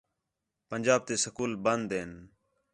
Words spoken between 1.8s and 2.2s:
ہِن